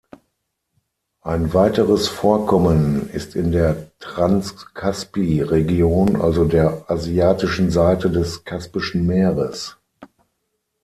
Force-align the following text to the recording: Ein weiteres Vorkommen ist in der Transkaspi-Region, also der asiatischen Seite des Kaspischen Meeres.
Ein 1.21 1.53
weiteres 1.53 2.07
Vorkommen 2.07 3.07
ist 3.11 3.35
in 3.35 3.51
der 3.51 3.91
Transkaspi-Region, 3.99 6.15
also 6.19 6.45
der 6.45 6.89
asiatischen 6.89 7.69
Seite 7.69 8.09
des 8.09 8.43
Kaspischen 8.43 9.05
Meeres. 9.05 9.77